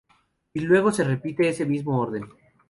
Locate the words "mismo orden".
1.67-2.23